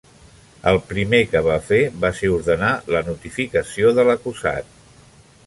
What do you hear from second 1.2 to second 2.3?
que va fer va